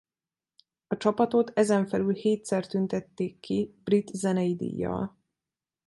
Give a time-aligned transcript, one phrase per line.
[0.87, 5.17] A csapatot ezen felül hétszer tüntették ki Brit zenei díjjal.